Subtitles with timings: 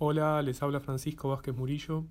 [0.00, 2.04] Hola, les habla Francisco Vázquez Murillo.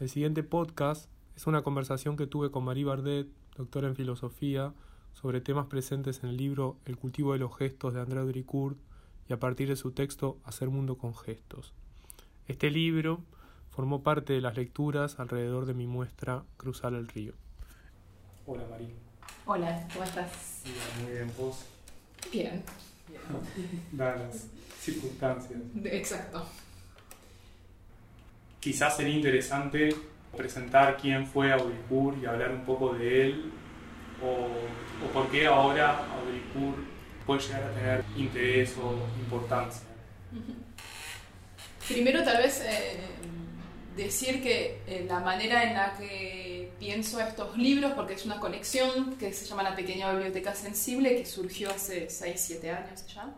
[0.00, 4.74] El siguiente podcast es una conversación que tuve con Marie Bardet, doctora en filosofía,
[5.14, 8.76] sobre temas presentes en el libro El cultivo de los gestos de André Dricourt
[9.30, 11.72] y a partir de su texto Hacer mundo con gestos.
[12.48, 13.22] Este libro
[13.70, 17.32] formó parte de las lecturas alrededor de mi muestra Cruzar el río.
[18.44, 18.94] Hola Marie.
[19.46, 20.64] Hola, ¿cómo estás?
[21.02, 21.64] muy bien, ¿vos?
[22.30, 22.62] Bien.
[23.92, 24.48] Dadas las
[24.82, 25.62] circunstancias.
[25.82, 26.46] Exacto.
[28.66, 29.94] Quizás sería interesante
[30.36, 33.52] presentar quién fue Audricourt y hablar un poco de él,
[34.20, 34.48] o,
[35.12, 36.76] por qué ahora Audricourt
[37.24, 39.82] puede llegar a tener interés o importancia.
[41.86, 42.98] Primero tal vez eh,
[43.94, 49.14] decir que eh, la manera en la que pienso estos libros, porque es una colección
[49.14, 53.32] que se llama La Pequeña Biblioteca Sensible, que surgió hace 6-7 años ya,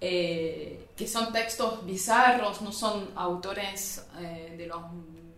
[0.00, 4.06] eh, que son textos bizarros, no son autores
[4.56, 4.80] de los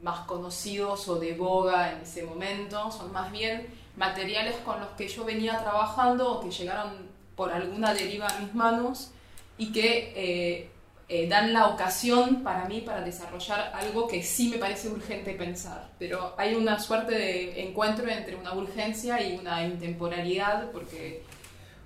[0.03, 5.09] más conocidos o de boga en ese momento, son más bien materiales con los que
[5.09, 9.13] yo venía trabajando o que llegaron por alguna deriva a mis manos
[9.59, 10.71] y que eh,
[11.09, 15.91] eh, dan la ocasión para mí para desarrollar algo que sí me parece urgente pensar.
[15.99, 21.25] Pero hay una suerte de encuentro entre una urgencia y una intemporalidad porque,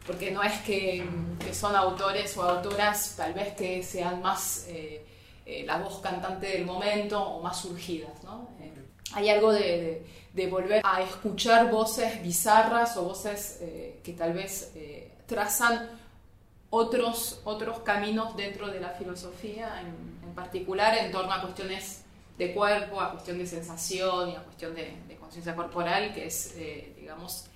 [0.06, 1.04] porque no es que,
[1.52, 4.66] son autores o autoras tal vez que sean más...
[4.68, 5.00] Eh,
[5.46, 8.24] eh, la voz cantante del momento o más surgidas.
[8.24, 8.48] ¿no?
[8.60, 8.72] Eh,
[9.12, 10.02] hay algo de,
[10.50, 13.60] volver a escuchar voces bizarras o voces
[14.02, 14.72] que tal vez
[15.26, 15.90] trazan
[16.70, 22.02] otros, otros caminos dentro de la filosofía, en, particular en torno a cuestiones
[22.38, 26.56] de cuerpo, a cuestión de sensación y a cuestión de conciencia corporal, que es,
[26.96, 27.48] digamos,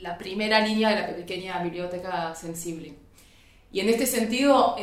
[0.00, 2.94] la primera línea de la pequeña biblioteca sensible.
[3.72, 4.76] Y en este sentido,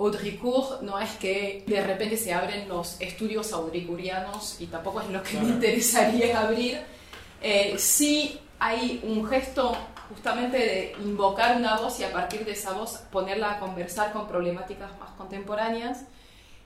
[0.00, 5.22] Audricourt no es que de repente se abren los estudios audricurianos y tampoco es lo
[5.22, 6.80] que me interesaría abrir.
[7.42, 9.76] Eh, sí hay un gesto
[10.08, 14.26] justamente de invocar una voz y a partir de esa voz ponerla a conversar con
[14.26, 16.04] problemáticas más contemporáneas.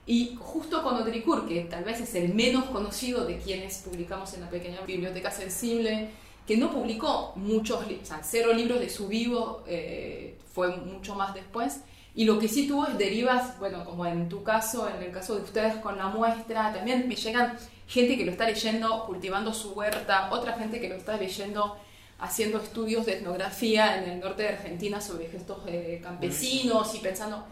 [0.06, 4.42] Y justo con Audricourt, que tal vez es el menos conocido de quienes publicamos en
[4.42, 6.10] la pequeña biblioteca sensible,
[6.46, 11.34] que no publicó muchos, o sea, cero libros de su vivo, eh, fue mucho más
[11.34, 11.80] después,
[12.14, 15.34] y lo que sí tuvo es derivas, bueno, como en tu caso, en el caso
[15.34, 17.56] de ustedes con la muestra, también me llegan
[17.88, 21.76] gente que lo está leyendo cultivando su huerta, otra gente que lo está leyendo
[22.20, 27.44] haciendo estudios de etnografía en el norte de Argentina sobre gestos eh, campesinos y pensando,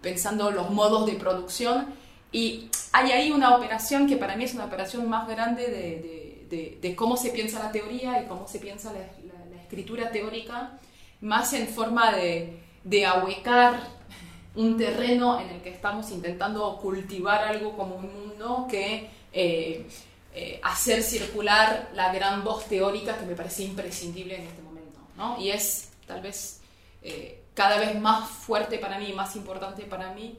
[0.00, 1.86] pensando los modos de producción.
[2.30, 6.33] Y hay ahí una operación que para mí es una operación más grande de, de,
[6.48, 9.00] de, cómo se piensa la teoría y cómo se piensa la,
[9.62, 10.78] escritura teórica,
[11.20, 13.80] más en forma de, de ahuecar
[14.54, 19.86] un terreno en el que estamos intentando cultivar algo como un mundo que eh,
[20.34, 25.00] eh, hacer circular la gran voz teórica que me parece imprescindible en este momento.
[25.16, 25.40] ¿no?
[25.40, 26.60] Y es tal vez
[27.02, 30.38] eh, cada vez más fuerte para mí, más importante para mí,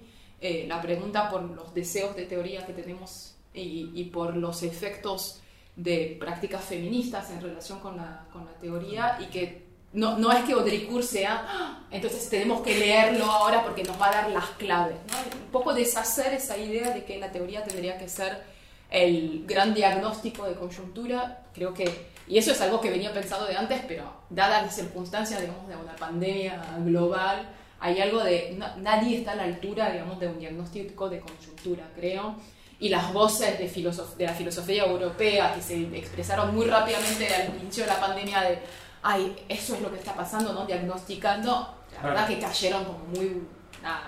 [0.68, 5.42] la pregunta por los deseos de teoría que tenemos y, por los efectos
[5.75, 10.44] de prácticas feministas en relación con la, con la teoría y que no, no es
[10.44, 11.84] que Audricourt sea, ¡ah!
[11.90, 14.97] entonces tenemos que leerlo ahora porque nos va a dar las claves.
[15.34, 18.44] Un poco deshacer esa idea de que la teoría tendría que ser
[18.91, 21.46] el gran diagnóstico de coyuntura.
[21.53, 25.40] Creo que, y eso es algo que venía pensado de antes, pero dadas las circunstancias,
[25.40, 27.47] digamos, de una pandemia global,
[27.80, 32.36] hay algo de, nadie está a la altura, digamos, de un diagnóstico de coyuntura, creo.
[32.85, 37.84] Y las voces de, de la filosofía europea que se expresaron muy rápidamente al inicio
[37.84, 38.59] de la pandemia de
[39.06, 40.66] ay, eso es lo que está pasando, ¿no?
[40.66, 43.44] Diagnosticando, la verdad que cayeron como muy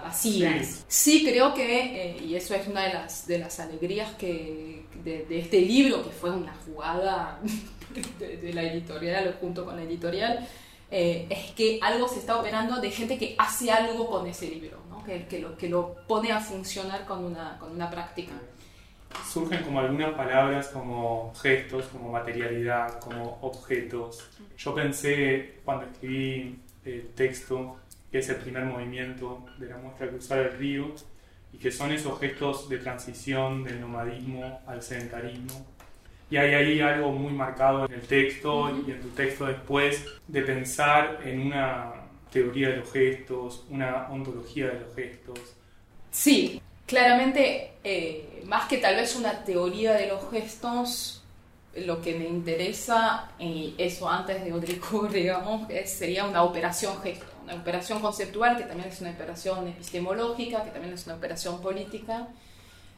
[0.04, 0.86] vacías.
[0.88, 1.24] Sí.
[1.24, 5.62] creo que, eh, y eso es una de las, de las alegrías que, de, este
[5.62, 7.40] libro, que fue una jugada
[8.20, 10.48] de, la editorial junto con la editorial,
[10.90, 14.80] eh, es que algo se está operando de gente que hace algo con ese libro,
[14.90, 15.04] ¿no?
[15.04, 18.34] que, que, lo, que lo pone a funcionar con una, con una práctica
[19.26, 24.30] surgen como algunas palabras como gestos, como materialidad, como objetos.
[24.58, 27.78] Yo pensé cuando escribí el texto,
[28.12, 30.94] que es el primer movimiento de la muestra Cruzar el Río,
[31.54, 35.66] y que son esos gestos de transición del nomadismo al sedentarismo.
[36.30, 40.42] Y hay ahí algo muy marcado en el texto y en tu texto después de
[40.42, 41.94] pensar en una
[42.32, 45.40] teoría de los gestos, una ontología de los gestos.
[46.12, 51.24] Sí, claramente, eh, más que tal vez una teoría de los gestos,
[51.76, 57.56] lo que me interesa, y eso antes de Audricourt, digamos, sería una operación gesto, una
[57.56, 62.28] operación conceptual que también es una operación epistemológica, que también es una operación política,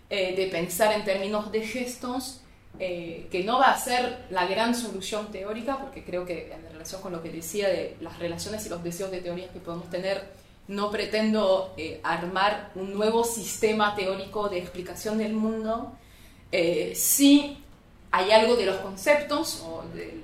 [0.09, 2.41] eh, de pensar en términos de gestos,
[2.79, 7.01] eh, que no va a ser la gran solución teórica, porque creo que en relación
[7.01, 10.23] con lo que decía de las relaciones y los deseos de teorías que podemos tener,
[10.69, 15.91] no pretendo eh, armar un nuevo sistema teórico de explicación del mundo,
[16.93, 17.63] sí
[18.11, 20.19] hay algo de los conceptos o de,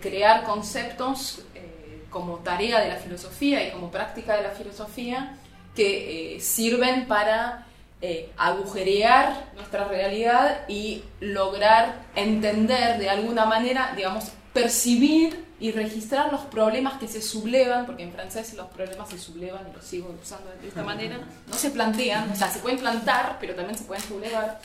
[0.00, 5.36] crear conceptos eh, como tarea de la filosofía y como práctica de la filosofía
[5.76, 7.66] que eh, sirven para
[8.00, 16.42] eh, agujerear nuestra realidad y lograr entender de alguna manera, digamos, percibir y registrar los
[16.42, 20.50] problemas que se sublevan, porque en francés los problemas se sublevan y los sigo usando
[20.50, 21.18] de esta manera,
[21.48, 24.60] no se plantean, o sea, se pueden plantar, pero también se pueden sublevar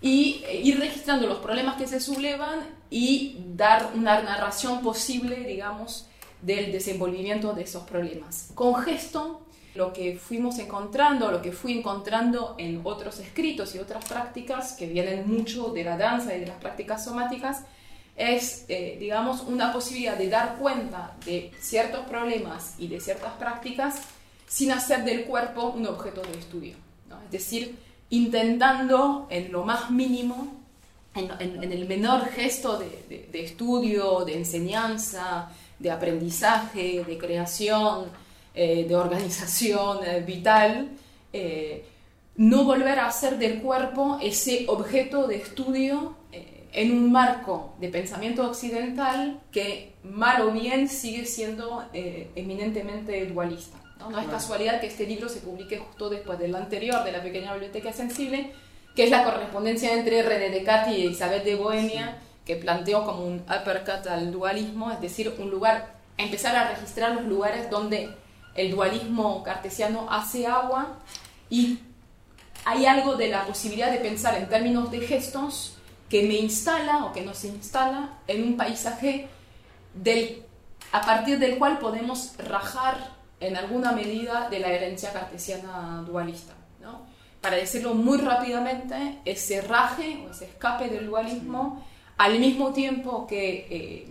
[0.00, 6.06] y eh, ir registrando los problemas que se sublevan y dar una narración posible, digamos,
[6.42, 8.50] del desenvolvimiento de esos problemas.
[8.54, 9.40] Con gesto,
[9.74, 14.86] lo que fuimos encontrando, lo que fui encontrando en otros escritos y otras prácticas que
[14.86, 17.64] vienen mucho de la danza y de las prácticas somáticas,
[18.16, 24.00] es, eh, digamos, una posibilidad de dar cuenta de ciertos problemas y de ciertas prácticas
[24.48, 26.76] sin hacer del cuerpo un objeto de estudio.
[27.26, 27.76] Es decir,
[28.10, 30.54] intentando en lo más mínimo,
[31.14, 38.06] en, el menor gesto de, estudio, de enseñanza, de aprendizaje, de creación,
[38.54, 40.88] eh, de organización eh, vital,
[42.36, 46.16] no volver a hacer del cuerpo ese objeto de estudio
[46.76, 53.78] en un marco de pensamiento occidental que mal o bien sigue siendo eminentemente dualista.
[53.98, 54.18] ¿no?
[54.20, 57.94] es casualidad que este libro se publique justo después del anterior, de la pequeña biblioteca
[57.94, 58.52] sensible,
[58.94, 63.36] que es la correspondencia entre René Descartes y Isabel de Bohemia, que planteó como un
[63.40, 68.10] uppercut al dualismo, es decir, un lugar, empezar a registrar los lugares donde
[68.54, 70.98] el dualismo cartesiano hace agua
[71.48, 71.78] y
[72.66, 75.75] hay algo de la posibilidad de pensar en términos de gestos
[76.08, 79.28] que me instala o que no se instala en un paisaje
[79.94, 80.42] del,
[80.92, 86.54] a partir del cual podemos rajar en alguna medida de la herencia cartesiana dualista.
[86.80, 87.02] ¿no?
[87.40, 91.84] Para decirlo muy rápidamente, ese raje o ese escape del dualismo,
[92.16, 94.08] al mismo tiempo que eh,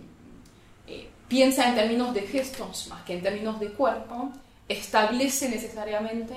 [0.86, 4.30] eh, piensa en términos de gestos más que en términos de cuerpo,
[4.68, 6.34] establece necesariamente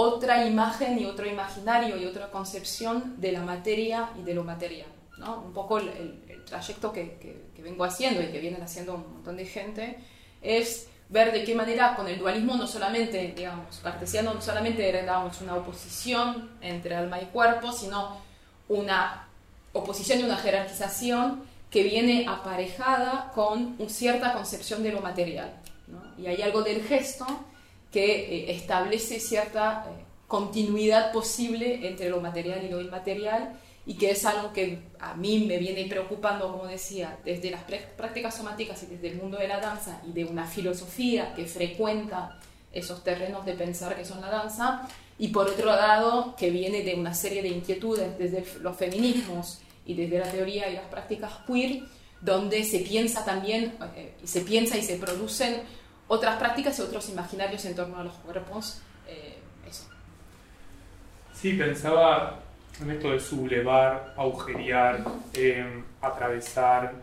[0.00, 4.86] otra imagen y otro imaginario y otra concepción de la materia y de lo material.
[5.18, 5.40] ¿no?
[5.40, 7.18] Un poco el, trayecto que,
[7.52, 9.98] que, vengo haciendo y que vienen haciendo un montón de gente
[10.40, 15.20] es ver de qué manera con el dualismo no solamente, digamos, cartesiano no solamente era
[15.42, 18.18] una oposición entre alma y cuerpo, sino
[18.68, 19.26] una
[19.72, 25.52] oposición y una jerarquización que viene aparejada con una cierta concepción de lo material.
[26.16, 27.26] Y hay algo del gesto
[27.92, 34.10] que eh, establece cierta eh, continuidad posible entre lo material y lo inmaterial y que
[34.10, 37.64] es algo que a mí me viene preocupando, como decía, desde las
[37.96, 42.38] prácticas somáticas y desde el mundo de la danza y de una filosofía que frecuenta
[42.70, 44.86] esos terrenos de pensar que son la danza,
[45.18, 49.94] y por otro lado que viene de una serie de inquietudes desde los feminismos y
[49.94, 51.82] desde la teoría y las prácticas queer,
[52.20, 55.62] donde se piensa también, eh, se piensa y se producen
[56.08, 58.80] otras prácticas y otros imaginarios en torno a los cuerpos.
[59.06, 59.84] Eh, eso.
[61.32, 62.40] Sí, pensaba
[62.80, 66.94] en esto de sublevar, agujerear, em, atravesar,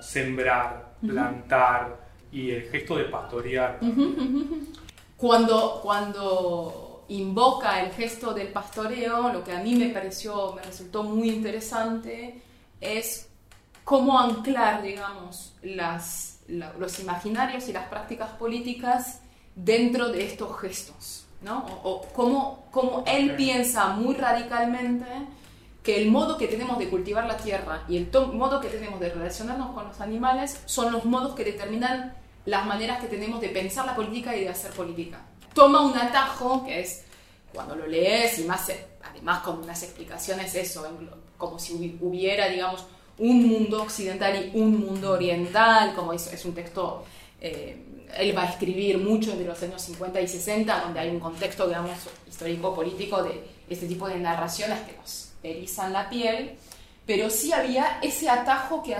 [0.00, 1.96] sembrar, plantar
[2.32, 3.78] y el gesto de pastorear.
[5.16, 11.02] Cuando, cuando invoca el gesto del pastoreo, lo que a mí me pareció, me resultó
[11.02, 12.40] muy interesante
[12.80, 13.28] es
[13.84, 19.20] cómo anclar, digamos, las, los imaginarios y las prácticas políticas
[19.54, 21.26] dentro de estos gestos.
[21.42, 21.64] ¿no?
[21.84, 25.06] O, cómo, él piensa muy radicalmente
[25.82, 29.08] que el modo que tenemos de cultivar la tierra y el modo que tenemos de
[29.08, 32.14] relacionarnos con los animales son los modos que determinan
[32.44, 35.20] las maneras que tenemos de pensar la política y de hacer política.
[35.54, 37.04] Toma un atajo que es
[37.52, 38.70] cuando lo lees y más
[39.02, 40.86] además con unas explicaciones eso,
[41.38, 42.84] como si hubiera, digamos,
[43.20, 47.04] un mundo occidental y un mundo oriental, como es, un texto
[47.40, 47.76] eh,
[48.18, 51.66] él va a escribir mucho de los años 50 y 60, donde hay un contexto,
[51.66, 51.92] digamos,
[52.28, 56.56] histórico-político de este tipo de narraciones que nos erizan la piel,
[57.06, 58.96] pero sí había ese atajo que,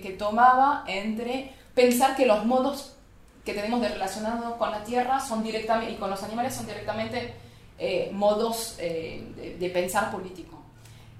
[0.00, 2.96] que, tomaba entre pensar que los modos
[3.44, 7.34] que tenemos de relacionarnos con la tierra son directamente, y con los animales son directamente
[7.78, 10.53] eh, modos eh, de, pensar político.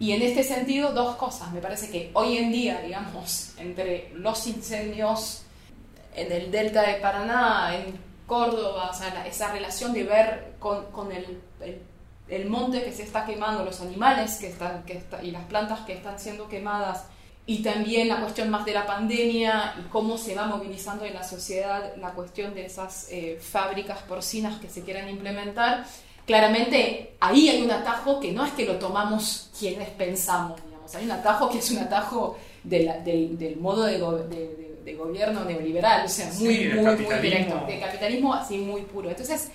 [0.04, 1.50] Y en este sentido, dos cosas.
[1.52, 5.44] Me parece que hoy en día, digamos, entre los incendios
[6.14, 11.10] en el delta de Paraná, en Córdoba, o sea, esa relación de ver con, con
[11.10, 11.40] el,
[12.28, 15.94] el, monte que se está quemando, los animales que están, que y las plantas que
[15.94, 17.06] están siendo quemadas,
[17.46, 21.24] y también la cuestión más de la pandemia y cómo se va movilizando en la
[21.24, 25.86] sociedad la cuestión de esas eh, fábricas porcinas que se quieren implementar,
[26.26, 31.04] claramente ahí hay un atajo que no es que lo tomamos quienes pensamos, digamos, hay
[31.04, 33.98] un atajo que es un atajo del modo de,
[34.84, 39.10] de, gobierno neoliberal, o sea, muy, muy, muy directo, de capitalismo así muy puro.
[39.10, 39.50] Entonces,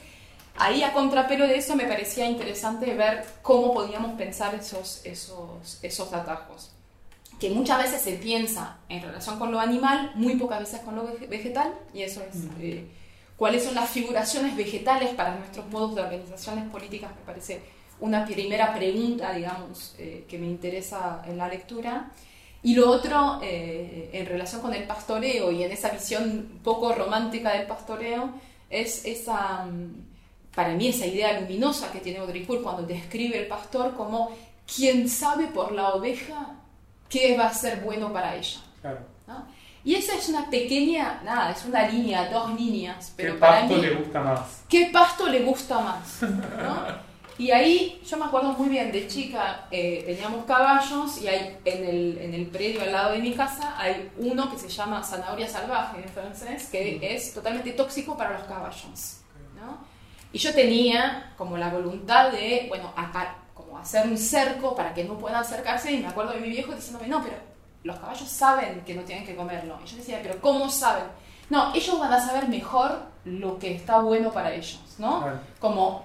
[0.57, 6.13] ahí a contrapelo de eso me parecía interesante ver cómo podíamos pensar esos, esos, esos
[6.13, 6.71] atajos.
[7.39, 11.07] Que muchas veces se piensa en relación con lo animal, muy pocas veces con lo
[11.29, 12.85] vegetal, y eso es eh,
[13.39, 17.61] cuáles son las figuraciones vegetales para nuestros modos de organizaciones políticas, me parece
[18.01, 22.11] una primera pregunta, digamos, eh, que me interesa en la lectura.
[22.61, 27.53] Y lo otro, eh, en relación con el pastoreo y en esa visión poco romántica
[27.53, 28.29] del pastoreo,
[28.69, 33.95] es esa, mm, para mí, esa idea luminosa que tiene Audricourt cuando describe el pastor
[33.95, 34.35] como
[34.75, 36.57] quien sabe por la oveja
[37.07, 38.59] qué va a ser bueno para ella.
[39.83, 43.13] Y esa es una pequeña, nada, es una línea, dos líneas.
[43.15, 44.63] Pero ¿Qué para pasto le gusta más?
[44.67, 46.19] ¿Qué pasto le gusta más?
[47.37, 51.85] Y ahí yo me acuerdo muy bien, de chica eh, teníamos caballos y hay en
[51.85, 55.47] el, en el predio al lado de mi casa hay uno que se llama zanahoria
[55.47, 59.21] salvaje en francés, que es totalmente tóxico para los caballos.
[60.33, 63.37] Y yo tenía como la voluntad de, bueno, acá,
[63.81, 67.07] hacer un cerco para que no puedan acercarse y me acuerdo de mi viejo diciéndome,
[67.07, 67.37] no, pero
[67.83, 69.79] los caballos saben que no tienen que comerlo.
[69.83, 71.05] Y yo decía, pero ¿cómo saben?
[71.49, 75.25] No, ellos van a saber mejor lo que está bueno para ellos, ¿no?
[75.59, 76.03] Como,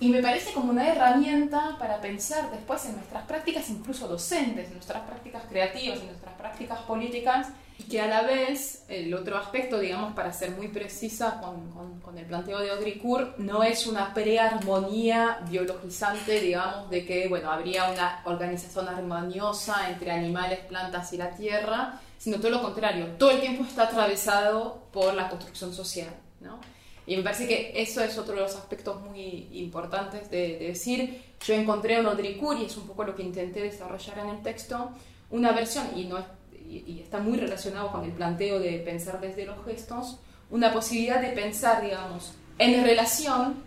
[0.00, 4.74] y me parece como una herramienta para pensar después en nuestras prácticas, incluso docentes, en
[4.74, 7.48] nuestras prácticas creativas, en nuestras prácticas políticas,
[7.80, 12.18] y que a la vez el otro aspecto, digamos, para ser muy precisa con, con,
[12.18, 18.20] el planteo de Audricourt, no es una prearmonía biologizante, digamos, de que, bueno, habría una
[18.26, 23.64] organización armoniosa entre animales, plantas y la tierra, sino todo lo contrario, todo el tiempo
[23.64, 26.10] está atravesado por la construcción social,
[26.40, 26.60] ¿no?
[27.06, 31.22] Y me parece que eso es otro de los aspectos muy importantes de, de decir.
[31.40, 34.90] Yo encontré en Audricourt, y es un poco lo que intenté desarrollar en el texto,
[35.30, 36.24] una versión, y no es
[36.70, 40.18] y, está muy relacionado con el planteo de pensar desde los gestos,
[40.50, 43.62] una posibilidad de pensar, digamos, en relación,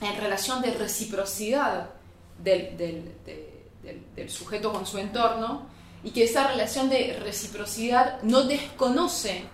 [0.00, 1.90] en relación de reciprocidad
[2.38, 3.12] del, del,
[4.14, 5.66] del, sujeto con su entorno,
[6.02, 9.44] y que esa relación de reciprocidad no desconoce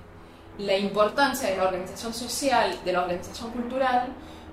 [0.58, 4.08] la importancia de la organización social, de la organización cultural,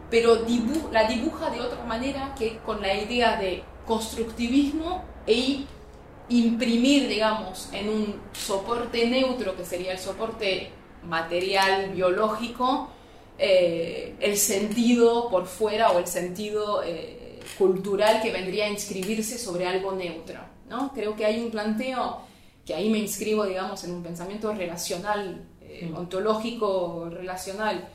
[0.10, 0.46] pero
[0.92, 5.66] la dibuja de otra manera que con la idea de constructivismo e
[6.30, 10.70] imprimir, digamos, en un soporte neutro, que sería el soporte
[11.04, 12.90] material, biológico,
[13.38, 19.68] eh, el sentido por fuera o el sentido eh, cultural que vendría a inscribirse sobre
[19.68, 20.40] algo neutro.
[20.70, 20.92] ¿no?
[20.94, 22.22] Creo que hay un planteo
[22.66, 27.90] que ahí me inscribo, digamos, en un pensamiento relacional, eh, ontológico, relacional,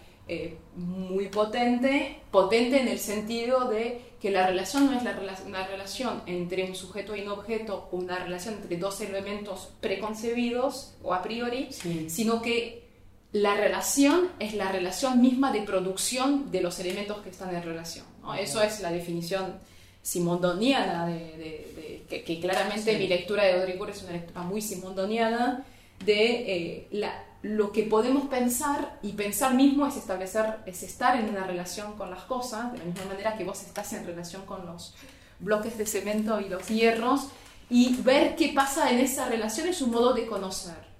[0.76, 6.22] muy potente, potente en el sentido de que la relación no es la una relación
[6.26, 11.70] entre un sujeto y un objeto una relación entre dos elementos preconcebidos o a priori,
[12.06, 12.84] sino que
[13.32, 18.06] la relación es la relación misma de producción de los elementos que están en relación.
[18.38, 19.58] Eso es la definición
[20.02, 25.64] simondoniana, de, que, claramente mi lectura de Audrey es una lectura muy simondoniana
[26.04, 31.28] de eh, la lo que podemos pensar, y pensar mismo es establecer, es estar en
[31.28, 34.64] una relación con las cosas, de la misma manera que vos estás en relación con
[34.64, 34.94] los
[35.40, 37.28] bloques de cemento y los hierros,
[37.68, 40.92] y ver qué pasa en esa relación es un modo de conocer.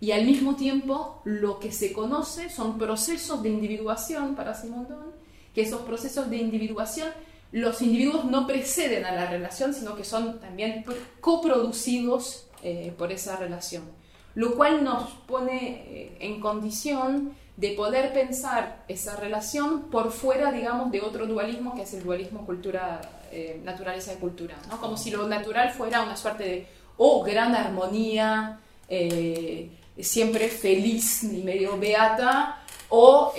[0.00, 5.12] Y al mismo tiempo, lo que se conoce son procesos de individuación para Simondon,
[5.54, 7.08] que esos procesos de individuación,
[7.50, 10.84] los individuos no preceden a la relación, sino que son también
[11.20, 13.99] coproducidos eh, por esa relación
[14.34, 20.90] lo cual nos pone eh, en condición de poder pensar esa relación por fuera, digamos,
[20.92, 23.00] de otro dualismo que es el dualismo cultura,
[23.32, 24.80] eh, naturaleza y cultura, ¿no?
[24.80, 31.42] Como si lo natural fuera una suerte de, oh, gran armonía, eh, siempre feliz y
[31.42, 33.34] medio beata, o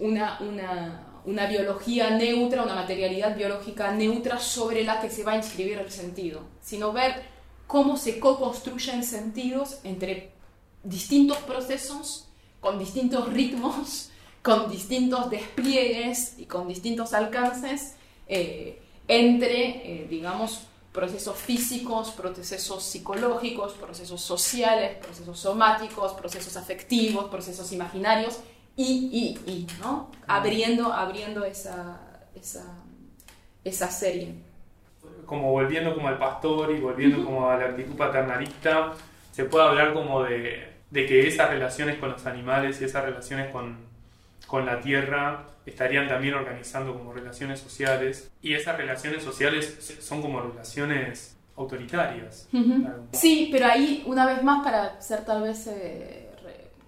[0.00, 5.36] una, una, una biología neutra, una materialidad biológica neutra sobre la que se va a
[5.36, 7.22] inscribir el sentido, sino ver
[7.70, 10.32] cómo se co-construyen sentidos entre
[10.82, 12.26] distintos procesos,
[12.58, 14.10] con distintos ritmos,
[14.42, 17.94] con distintos despliegues y con distintos alcances,
[18.26, 20.62] eh, entre, eh, digamos,
[20.92, 28.40] procesos físicos, procesos psicológicos, procesos sociales, procesos somáticos, procesos afectivos, procesos imaginarios
[28.74, 30.10] y, y, y ¿no?
[30.26, 32.00] Abriendo, abriendo esa,
[32.34, 32.64] esa,
[33.62, 34.49] esa serie.
[35.30, 38.94] Como volviendo como al pastor y volviendo como a la actitud paternalista,
[39.30, 43.52] se puede hablar como de, de que esas relaciones con los animales y esas relaciones
[43.52, 43.76] con,
[44.48, 48.28] con la tierra estarían también organizando como relaciones sociales.
[48.42, 52.48] Y esas relaciones sociales son como relaciones autoritarias.
[53.12, 56.28] Sí, pero ahí una vez más para ser tal vez eh,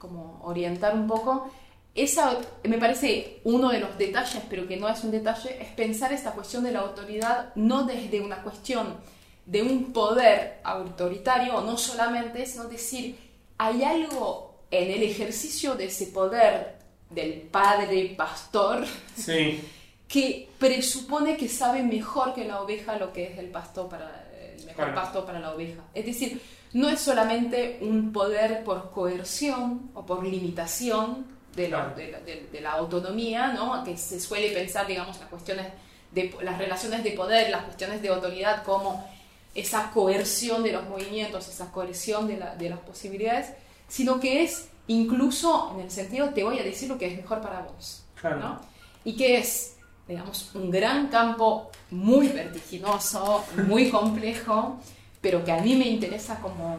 [0.00, 1.49] como orientar un poco,
[1.94, 6.12] esa me parece uno de los detalles, pero que no es un detalle, es pensar
[6.12, 8.96] esta cuestión de la autoridad no desde una cuestión
[9.44, 13.18] de un poder autoritario, no solamente, sino decir,
[13.58, 16.78] hay algo en el ejercicio de ese poder
[17.11, 18.87] del padre pastor
[20.08, 24.64] que presupone que sabe mejor que la oveja lo que es el pasto para el
[24.64, 25.82] mejor pasto para la oveja.
[25.92, 26.40] Es decir,
[26.72, 33.85] no es solamente un poder por coerción o por limitación de, de, la autonomía, ¿no?
[33.85, 35.66] que se suele pensar, digamos, las cuestiones
[36.12, 39.09] de las relaciones de poder, las cuestiones de autoridad como
[39.54, 43.52] esa coerción de los movimientos, esa coerción de, de las posibilidades,
[43.88, 47.40] sino que es incluso en el sentido, te voy a decir lo que es mejor
[47.40, 48.04] para vos.
[48.23, 48.61] ¿no?
[49.04, 54.78] Y que es, digamos, un gran campo muy vertiginoso, muy complejo,
[55.21, 56.76] pero que a mí me interesa como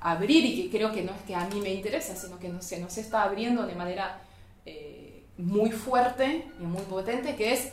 [0.00, 2.62] abrir y que creo que no es que a mí me interesa, sino que no,
[2.62, 4.20] se nos está abriendo de manera
[4.64, 7.72] eh, muy fuerte y muy potente, que es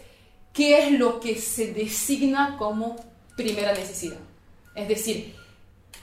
[0.51, 2.95] qué es lo que se designa como
[3.35, 4.19] primera necesidad.
[4.75, 5.35] Es decir,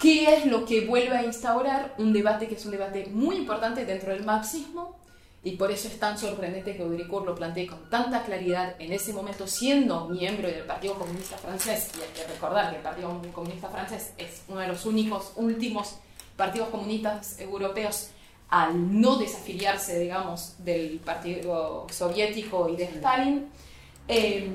[0.00, 3.85] ¿Qué es lo que vuelve a instaurar un debate que es un debate muy importante
[3.85, 4.99] dentro del marxismo?
[5.42, 9.14] Y por eso es tan sorprendente que Audricourt lo plantee con tanta claridad en ese
[9.14, 11.90] momento, siendo miembro del Partido Comunista Francés.
[11.99, 15.97] Y hay que recordar que el Partido Comunista Francés es uno de los únicos, últimos
[16.37, 18.11] partidos comunistas europeos
[18.50, 23.47] al no desafiliarse, digamos, del Partido Soviético y de Stalin.
[24.09, 24.50] Eh,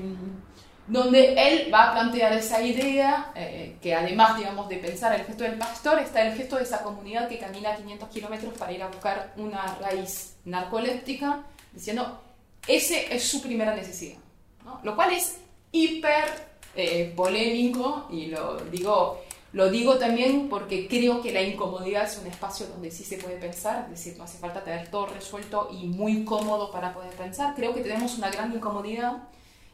[0.86, 5.44] donde él va a plantear esa idea, eh, que además, digamos, de pensar el gesto
[5.44, 8.88] del pastor, está el gesto de esa comunidad que camina 500 kilómetros para ir a
[8.88, 12.20] buscar una raíz narcoléptica, diciendo,
[12.68, 14.18] ese es su primera necesidad.
[14.82, 15.38] Lo cual es
[15.72, 16.24] hiper
[16.74, 19.22] eh, polémico y lo digo,
[19.52, 23.36] lo digo también porque creo que la incomodidad es un espacio donde sí se puede
[23.36, 27.54] pensar, es decir, no hace falta tener todo resuelto y muy cómodo para poder pensar.
[27.54, 29.22] Creo que tenemos una gran incomodidad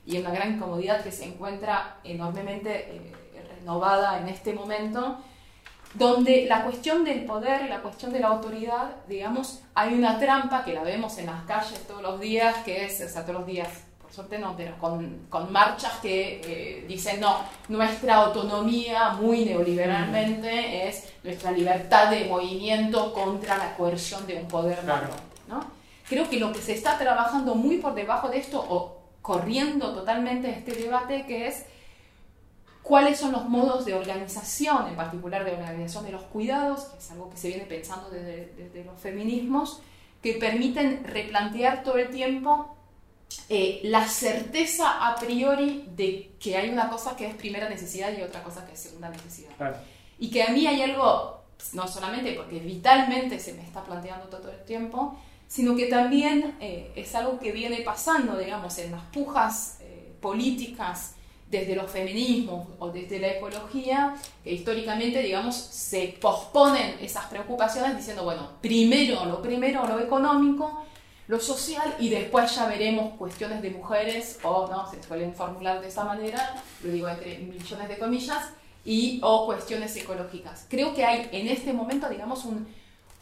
[0.05, 3.13] y una gran incomodidad que se encuentra enormemente eh,
[3.59, 5.19] renovada en este momento,
[5.95, 10.73] donde la cuestión del poder, la cuestión de la autoridad, digamos, hay una trampa que
[10.73, 13.69] la vemos en las calles todos los días, que es, o sea, todos los días,
[14.01, 20.89] por suerte no, pero con, con marchas que eh, dicen, no, nuestra autonomía muy neoliberalmente
[20.89, 25.09] es nuestra libertad de movimiento contra la coerción de un poder claro.
[25.47, 25.61] ¿no?
[26.09, 30.51] Creo que lo que se está trabajando muy por debajo de esto, o corriendo totalmente
[30.51, 31.65] este debate que es
[32.83, 37.11] cuáles son los modos de organización, en particular de organización de los cuidados, que es
[37.13, 39.81] algo que se viene pensando desde, los feminismos,
[40.21, 42.77] que permiten replantear todo el tiempo
[43.49, 48.23] eh, la certeza a priori de que hay una cosa que es primera necesidad y
[48.23, 49.51] otra cosa que es segunda necesidad.
[50.19, 54.51] Y que a mí hay algo, no solamente porque vitalmente se me está planteando todo
[54.51, 55.17] el tiempo,
[55.53, 61.17] sino que también eh, es algo que viene pasando, digamos, en las pujas eh, políticas
[61.51, 68.25] desde los feminismos o desde la ecología, que históricamente, digamos, se posponen esas preocupaciones diciendo,
[68.25, 70.87] bueno, primero lo primero, lo económico,
[71.29, 75.89] lo social y después ya veremos cuestiones de mujeres, o no, se suelen formular de
[75.89, 78.43] esa manera, lo digo entre millones de comillas,
[78.87, 80.65] y o cuestiones ecológicas.
[80.71, 82.67] Creo que hay en este momento, digamos, un,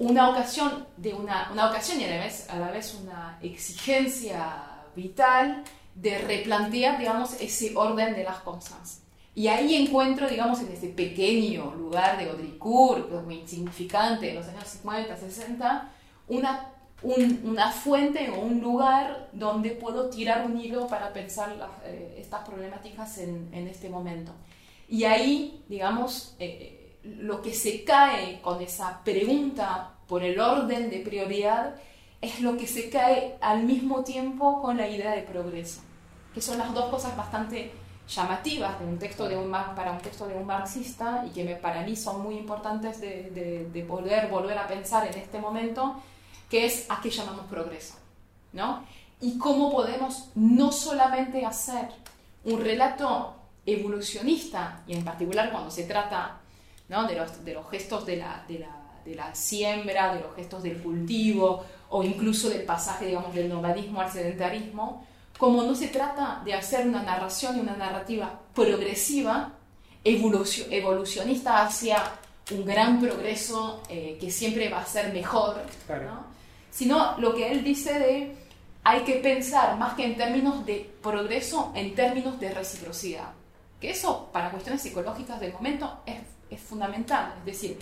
[0.01, 4.65] una ocasión, de una, una ocasión y a la, vez, a la vez una exigencia
[4.97, 5.63] vital
[5.95, 9.03] de replantear, digamos, ese orden de las cosas.
[9.35, 14.65] Y ahí encuentro, digamos, en ese pequeño lugar de Audricourt, muy insignificante, de los años
[14.65, 15.91] 50, 60,
[16.29, 16.67] una,
[17.03, 23.19] una fuente o un lugar donde puedo tirar un hilo para pensar eh, estas problemáticas
[23.19, 24.33] en, en, este momento.
[24.89, 30.99] Y ahí, digamos, eh, lo que se cae con esa pregunta por el orden de
[30.99, 31.77] prioridad
[32.21, 35.81] es lo que se cae al mismo tiempo con la idea de progreso,
[36.35, 37.73] que son las dos cosas bastante
[38.09, 41.55] llamativas de un texto de un, para un texto de un marxista y que me,
[41.55, 46.03] para mí son muy importantes de, de, poder volver a pensar en este momento,
[46.51, 47.95] que es a qué llamamos progreso,
[48.53, 48.85] ¿no?
[49.21, 51.89] Y cómo podemos no solamente hacer
[52.45, 53.35] un relato
[53.65, 56.40] evolucionista, y en particular cuando se trata
[56.91, 57.07] ¿no?
[57.07, 60.63] de, los, de, los, gestos de la, de, la, de la, siembra, de los gestos
[60.63, 65.07] del cultivo, o incluso del pasaje, digamos, del nomadismo al sedentarismo,
[65.39, 69.53] como no se trata de hacer una narración y una narrativa progresiva,
[70.05, 72.03] evolucionista hacia
[72.51, 75.63] un gran progreso eh, que siempre va a ser mejor,
[76.71, 78.37] sino lo que él dice de
[78.83, 83.33] hay que pensar más que en términos de progreso, en términos de reciprocidad.
[83.81, 86.19] Que eso para cuestiones psicológicas del momento es,
[86.51, 87.35] es fundamental.
[87.41, 87.79] Es decir,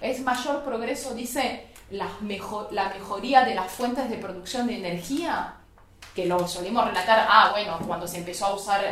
[0.00, 5.54] es mayor progreso, dice, la, mejor, la mejoría de las fuentes de producción de energía,
[6.14, 8.84] que lo solemos relatar, ah, bueno, cuando se empezó a usar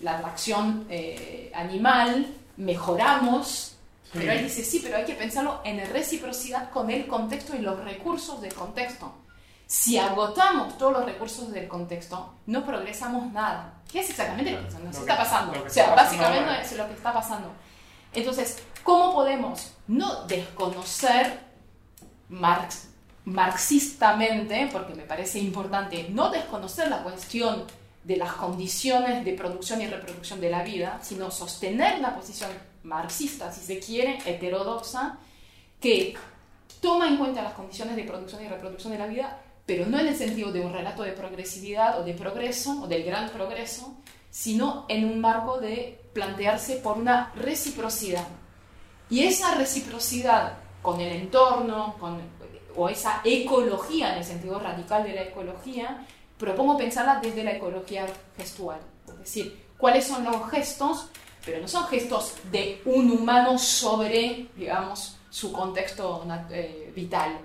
[0.00, 3.74] la tracción eh, animal, mejoramos,
[4.12, 7.78] pero él dice, sí, pero hay que pensarlo en reciprocidad con el contexto y los
[7.84, 9.12] recursos del contexto.
[9.66, 13.74] Si agotamos todos los recursos del contexto, no progresamos nada.
[13.90, 15.62] ¿Qué es exactamente lo que, está pasando?
[15.62, 17.52] O sea, básicamente es lo que está pasando.
[18.18, 21.40] Entonces, ¿cómo podemos no desconocer
[22.28, 22.88] Marx,
[23.24, 27.64] marxistamente, porque me parece importante no desconocer la cuestión
[28.04, 32.50] de las condiciones de producción y reproducción de la vida, sino sostener una posición
[32.82, 35.18] marxista, si se quiere, heterodoxa,
[35.80, 36.16] que
[36.80, 40.08] toma en cuenta las condiciones de producción y reproducción de la vida, pero no en
[40.08, 43.94] el sentido de un relato de progresividad o de progreso o del gran progreso,
[44.30, 48.26] sino en un marco de plantearse por una reciprocidad.
[49.08, 52.20] Y esa reciprocidad con el entorno, con,
[52.74, 56.04] o esa ecología en el sentido radical de la ecología,
[56.36, 58.04] propongo pensarla desde la ecología
[58.36, 58.80] gestual.
[59.06, 61.08] Es decir, cuáles son los gestos,
[61.44, 67.38] pero no son gestos de un humano sobre, digamos, su contexto eh, vital,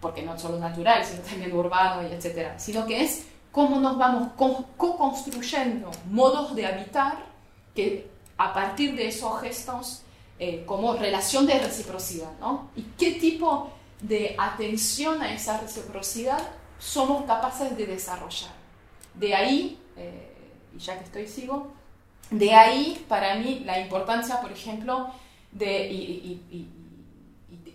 [0.00, 4.28] porque no solo natural, sino también urbano y etcétera, sino que es cómo nos vamos
[4.36, 7.35] co-construyendo modos de habitar
[7.76, 10.02] que a partir de esos gestos
[10.38, 12.70] eh, como relación de reciprocidad, ¿no?
[12.74, 16.40] Y qué tipo de atención a esa reciprocidad
[16.78, 18.50] somos capaces de desarrollar.
[19.14, 20.32] De ahí, eh,
[20.74, 21.72] y ya que estoy sigo,
[22.30, 25.10] de ahí para mí la importancia, por ejemplo,
[25.52, 26.68] de, y,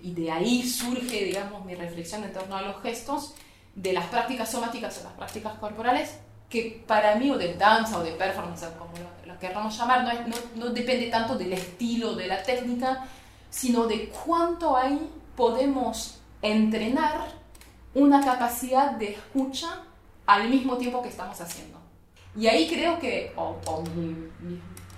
[0.03, 3.33] y de ahí surge, digamos, mi reflexión en torno a los gestos,
[3.75, 6.19] de las prácticas somáticas o las prácticas corporales,
[6.51, 8.91] que para mí, o de danza o de performance, como
[9.25, 13.05] lo, queramos llamar, no, no, no, depende tanto del estilo, de la técnica,
[13.49, 17.29] sino de cuánto ahí podemos entrenar
[17.93, 19.79] una capacidad de escucha
[20.25, 21.79] al mismo tiempo que estamos haciendo.
[22.35, 23.55] Y ahí creo que, o,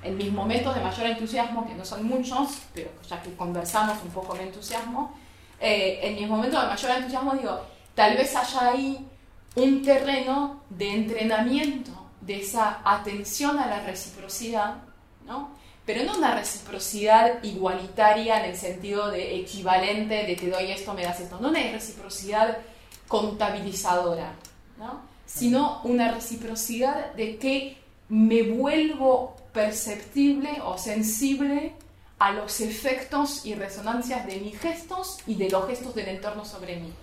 [0.04, 4.10] en mis momentos de mayor entusiasmo, que no son muchos, pero ya que conversamos un
[4.10, 5.16] poco de entusiasmo,
[5.60, 7.62] eh, en mis momentos de mayor entusiasmo digo,
[7.94, 9.08] tal vez haya ahí
[9.56, 14.76] un terreno de entrenamiento de esa atención a la reciprocidad,
[15.26, 15.52] ¿no?
[15.86, 21.04] pero no una reciprocidad igualitaria en el sentido de equivalente, de te doy esto, me
[21.04, 22.58] das esto, no una reciprocidad
[23.08, 24.34] contabilizadora,
[24.78, 25.02] ¿no?
[25.26, 27.78] sino una reciprocidad de que
[28.10, 31.74] me vuelvo perceptible o sensible
[32.20, 36.78] a los efectos y resonancias de mis gestos y de los gestos del entorno sobre
[36.78, 36.94] mí.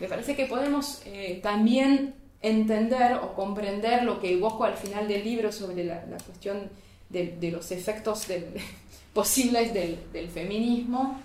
[0.00, 5.24] Me parece que podemos eh, también entender o comprender lo que evoco al final del
[5.24, 6.70] libro sobre la, cuestión
[7.08, 8.26] de, los efectos
[9.12, 11.20] posibles del, feminismo.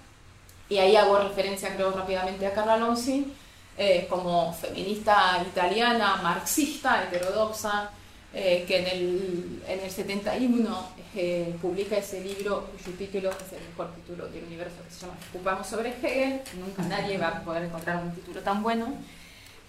[0.70, 3.34] Y ahí hago referencia, creo, rápidamente a Carla Lonzi,
[3.78, 7.92] eh, como feminista italiana, marxista, heterodoxa,
[8.34, 13.68] eh, que en el, en el 71 eh, publica ese libro cuyo título es el
[13.68, 17.64] mejor título del universo que se llama Ocupamos sobre Hegel, nunca nadie va a poder
[17.64, 18.94] encontrar un título tan bueno,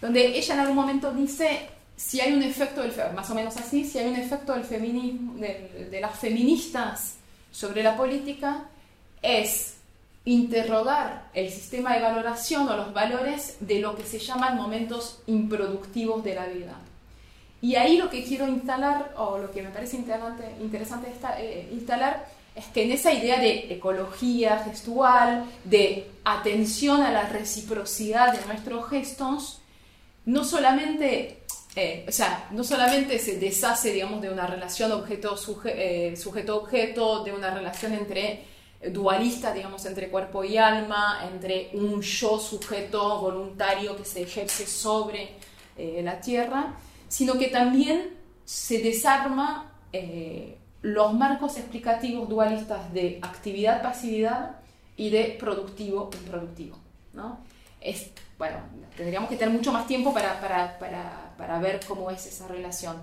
[0.00, 3.84] donde ella en algún momento dice si hay un efecto del más o menos así,
[3.84, 7.16] si hay un efecto del feminismo, de, de las feministas
[7.50, 8.64] sobre la política,
[9.20, 9.74] es
[10.24, 16.22] interrogar el sistema de valoración o los valores de lo que se llaman momentos improductivos
[16.22, 16.76] de la vida.
[17.62, 21.06] Y ahí lo que quiero instalar, o lo que me parece interesante, interesante
[21.38, 28.38] eh, instalar, es que en esa idea de ecología gestual, de atención a la reciprocidad
[28.38, 29.62] de nuestros gestos,
[30.26, 31.38] no solamente,
[31.74, 37.32] eh, o sea, no solamente se deshace, digamos, de una relación objeto-sujeto, eh, objeto de
[37.32, 38.44] una relación entre
[38.90, 45.30] dualista, digamos, entre cuerpo y alma, entre un yo sujeto voluntario que se ejerce sobre
[45.76, 46.74] eh, la tierra,
[47.12, 48.08] sino que también
[48.46, 54.56] se desarma eh, los marcos explicativos dualistas de actividad-pasividad
[54.96, 56.78] y de productivo-improductivo.
[57.12, 57.40] ¿no?
[57.82, 58.56] Es, bueno,
[58.96, 62.96] tendríamos que tener mucho más tiempo para, para, para, para ver cómo es esa relación,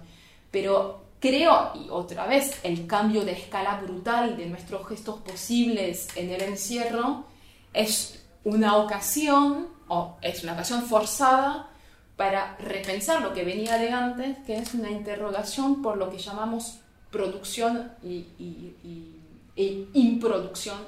[0.49, 6.31] pero creo, y otra vez, el cambio de escala brutal de nuestros gestos posibles en
[6.31, 7.25] el encierro
[7.73, 11.69] es una ocasión, o es una ocasión forzada,
[12.19, 16.79] para repensar lo que venía de antes, que es una interrogación por lo que llamamos
[17.11, 19.15] producción y, y,
[19.55, 20.79] e improducción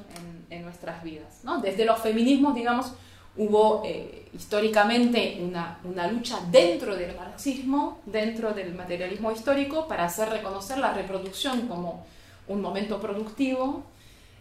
[0.50, 1.40] en, en, nuestras vidas.
[1.46, 1.62] ¿no?
[1.62, 2.92] Desde los feminismos, digamos,
[3.38, 10.28] hubo eh, históricamente una, una, lucha dentro del marxismo, dentro del materialismo histórico, para hacer
[10.28, 12.06] reconocer la reproducción como
[12.50, 13.84] un momento productivo.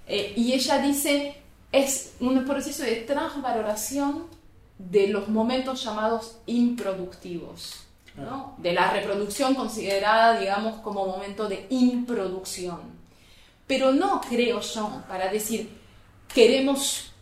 [0.09, 1.37] Eh, y ella dice,
[1.70, 4.39] es un proceso de transvaloración
[4.88, 7.84] de los momentos llamados improductivos,
[8.16, 8.54] ¿no?
[8.58, 12.80] de la reproducción considerada, digamos, como momento de improducción.
[13.66, 15.70] Pero no creo yo, para decir,
[16.32, 17.12] queremos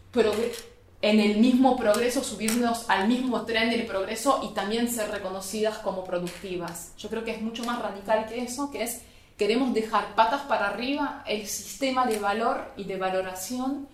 [1.00, 6.04] en el mismo progreso, subirnos al mismo tren del progreso y también ser reconocidas como
[6.04, 6.92] productivas.
[6.96, 9.02] Yo creo que es mucho más radical que eso, que es
[9.36, 13.88] queremos dejar patas para arriba el sistema de valor y de valoración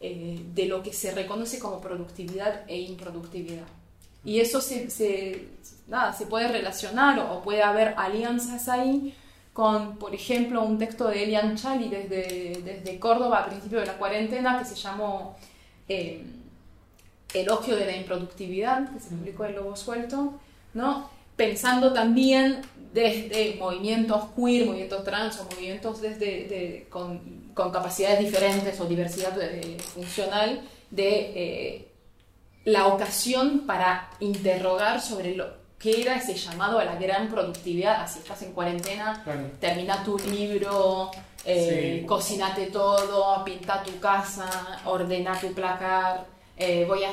[0.00, 3.66] eh, de lo que se reconoce como productividad e improductividad.
[4.24, 5.48] Y eso se, se,
[5.86, 9.14] nada, se puede relacionar o, puede haber alianzas ahí
[9.52, 13.98] con, por ejemplo, un texto de Elian Chali desde, desde Córdoba a principio de la
[13.98, 15.36] cuarentena que se llamó...
[15.88, 16.24] Eh,
[17.34, 20.34] elogio de la improductividad, que se publicó en Lobo Suelto,
[20.74, 21.10] ¿no?
[21.36, 28.84] pensando también desde movimientos queer, movimientos trans o movimientos desde, con, con, capacidades diferentes o
[28.84, 29.36] diversidad
[29.94, 31.88] funcional de eh,
[32.64, 35.46] la ocasión para interrogar sobre lo
[35.78, 39.24] que era ese llamado a la gran productividad, así estás en cuarentena,
[39.60, 41.10] termina tu libro,
[41.44, 44.48] eh, cocinate todo, pinta tu casa,
[44.84, 47.10] ordena tu placar, eh, voy a,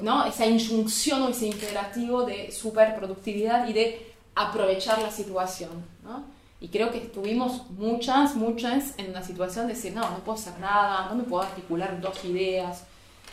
[0.00, 0.24] ¿no?
[0.26, 5.70] Esa injunción o ese imperativo de superproductividad y de aprovechar la situación,
[6.02, 6.24] ¿no?
[6.62, 10.56] Y creo que estuvimos muchas, muchas en una situación de decir, no, no puedo hacer
[10.60, 12.84] nada, no me puedo articular dos ideas.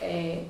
[0.02, 0.48] Eh,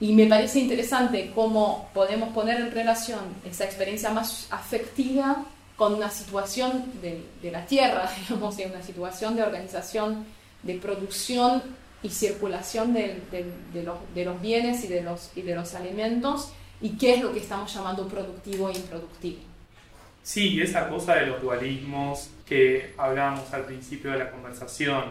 [0.00, 6.10] y me parece interesante cómo podemos poner en relación esa experiencia más afectiva con una
[6.10, 10.26] situación de, de la tierra, digamos, y una situación de organización,
[10.62, 11.62] de producción
[12.02, 16.50] y circulación de, de, los, de, los, bienes y de los, y de los alimentos
[16.82, 19.49] y qué es lo que estamos llamando productivo e improductivo.
[20.22, 25.04] Sí, esa cosa de los dualismos que hablábamos al principio de la conversación,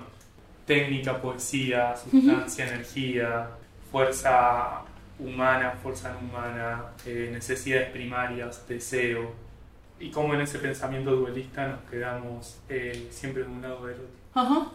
[0.66, 3.50] técnica, poesía, sustancia, energía,
[3.92, 4.84] fuerza
[5.18, 9.34] humana, fuerza no humana, eh, necesidades primarias, deseo,
[10.00, 14.72] y cómo en ese pensamiento dualista nos quedamos eh, siempre en un lado del otro.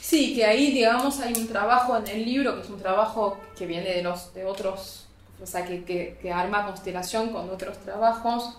[0.00, 3.66] Sí, que ahí, digamos, hay un trabajo en el libro, que es un trabajo que
[3.66, 5.06] viene de, los, de otros,
[5.42, 8.58] o sea, que, que, arma constelación con otros trabajos,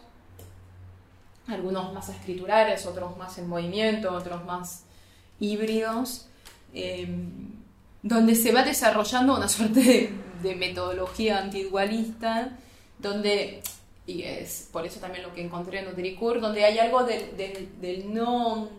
[1.49, 4.83] algunos más escriturales, otros más en movimiento, otros más
[5.39, 6.27] híbridos,
[6.73, 7.51] em,
[8.03, 12.57] donde se va desarrollando una suerte de, metodología antidualista,
[12.97, 13.61] donde,
[14.05, 17.69] y es por eso también lo que encontré en Nutricur, donde hay algo del, del,
[17.81, 18.69] del no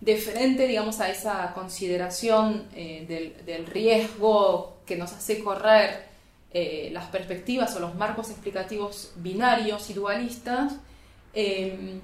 [0.00, 6.06] diferente, digamos, a esa consideración eh, del, del, riesgo que nos hace correr
[6.54, 10.74] eh, las perspectivas o los marcos explicativos binarios y dualistas,
[11.34, 12.00] em,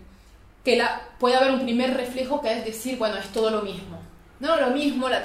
[0.64, 3.98] que la, puede haber un primer reflejo que es decir, bueno, es todo lo mismo.
[4.40, 5.24] No, lo mismo, la,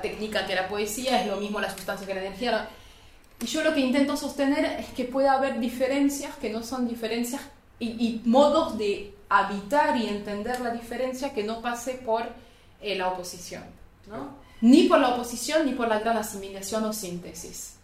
[0.00, 2.68] técnica que la poesía, es lo mismo la sustancia que la energía.
[3.40, 7.42] Y yo lo que intento sostener es que puede haber diferencias que no son diferencias
[7.78, 12.22] y, modos de habitar y entender la diferencia que no pase por
[12.80, 13.64] eh, la oposición,
[14.06, 14.46] ¿no?
[14.60, 17.75] ni por la oposición ni por la gran asimilación o síntesis.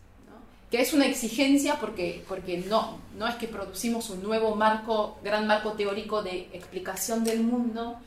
[0.73, 5.47] Que es una exigencia porque, porque no, no es que producimos un nuevo marco, gran
[5.47, 7.99] marco teórico de explicación del mundo,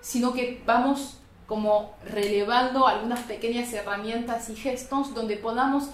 [0.00, 5.88] sino que vamos como relevando algunas pequeñas herramientas y gestos donde podamos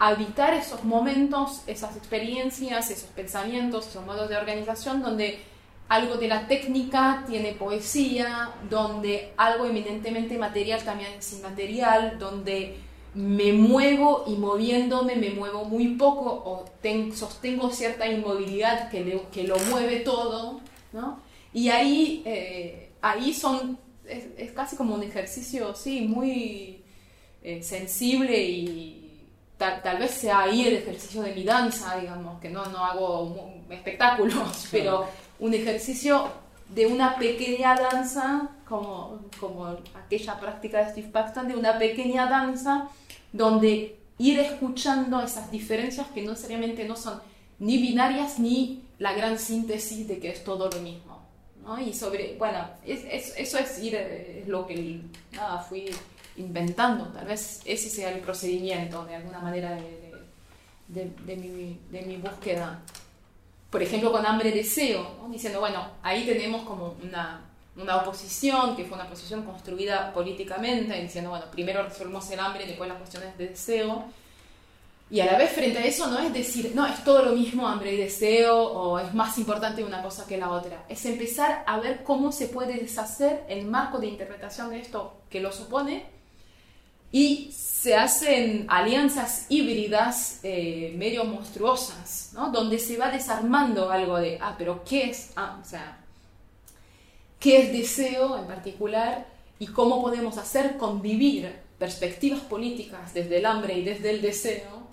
[0.00, 5.44] habitar esos momentos, esas experiencias, esos pensamientos, esos modos de organización donde
[5.88, 12.80] algo de la técnica tiene poesía, donde algo eminentemente material también es inmaterial, donde
[13.14, 16.64] me muevo y moviéndome me muevo muy poco o
[17.14, 20.60] sostengo cierta inmovilidad que, que, lo mueve todo,
[20.92, 21.20] ¿no?
[21.52, 26.82] Y ahí, eh, ahí son es, es casi como un ejercicio, sí, muy
[27.42, 32.48] eh, sensible y tal, tal, vez sea ahí el ejercicio de mi danza, digamos, que
[32.48, 35.06] no, no hago espectáculos, pero
[35.38, 36.28] un ejercicio
[36.68, 42.88] de una pequeña danza, como, como aquella práctica de Steve Paxton, de una pequeña danza
[43.32, 47.20] donde ir escuchando esas diferencias que no seriamente no son
[47.58, 51.22] ni binarias ni la gran síntesis de que es todo lo mismo.
[51.62, 51.80] ¿no?
[51.80, 55.00] Y sobre, bueno, es, eso es ir, es lo que
[55.32, 55.90] nada, fui
[56.36, 60.12] inventando, tal vez ese sea el procedimiento de alguna manera de,
[60.88, 62.80] de, de, mi, de mi, búsqueda.
[63.70, 65.28] Por ejemplo, con hambre deseo, ¿no?
[65.28, 67.40] diciendo, bueno, ahí tenemos como una,
[67.76, 72.68] una oposición, que fue una oposición construida políticamente, diciendo, bueno, primero resolvemos el hambre y
[72.68, 74.04] después las cuestiones de deseo.
[75.10, 77.68] Y a la vez frente a eso no es decir, no, es todo lo mismo
[77.68, 80.84] hambre y deseo o es más importante una cosa que la otra.
[80.88, 85.40] Es empezar a ver cómo se puede deshacer el marco de interpretación de esto que
[85.40, 86.06] lo supone
[87.10, 92.50] y se hacen alianzas híbridas eh, medio monstruosas, ¿no?
[92.50, 95.32] donde se va desarmando algo de, ah, pero ¿qué es?
[95.36, 96.01] Ah, o sea,
[97.42, 99.26] ¿qué es deseo en particular?
[99.58, 104.86] Y cómo podemos hacer convivir perspectivas políticas desde el hambre y desde el deseo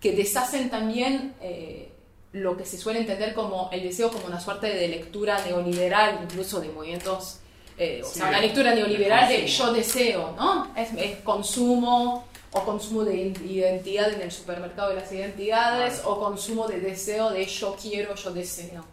[0.00, 1.92] que deshacen también eh,
[2.32, 6.60] lo que se suele entender como el deseo como una suerte de lectura neoliberal, incluso
[6.60, 7.40] de movimientos,
[7.76, 10.72] eh, o sea, una lectura neoliberal de yo deseo, ¿no?
[10.76, 16.80] Es, consumo o consumo de identidad en el supermercado de las identidades o consumo de
[16.80, 18.84] deseo de yo quiero, yo deseo.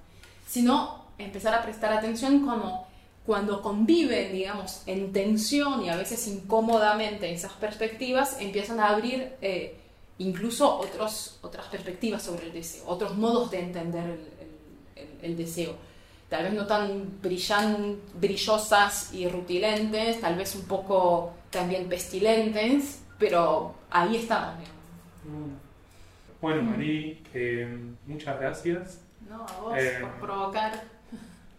[0.47, 2.93] Sino empezar a prestar atención como
[3.26, 9.34] cuando conviven, digamos, en tensión y a veces incómodamente esas perspectivas, empiezan a abrir...
[9.42, 9.80] Eh,
[10.20, 14.18] incluso otros, otras perspectivas sobre el deseo, otros modos de entender
[14.96, 15.76] el, el, deseo.
[16.30, 23.76] Tal vez no tan brillan, brillosas y rutilentes, tal vez un poco también pestilentes, pero
[23.90, 24.68] ahí estamos.
[26.42, 27.22] Bueno, Marí,
[28.06, 29.00] muchas gracias.
[29.30, 30.93] No, a vos eh, por provocar.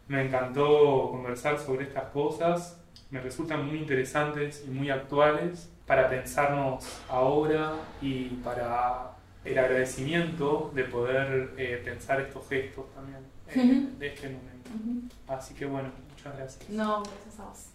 [0.09, 6.85] Me encantó conversar sobre estas cosas, me resultan muy interesantes y muy actuales para pensarnos
[7.09, 9.13] ahora y para
[9.45, 14.71] el agradecimiento de poder eh, pensar estos gestos también eh, de este momento.
[15.29, 16.71] Así que bueno, muchas gracias.
[16.71, 17.74] No, gracias a vos.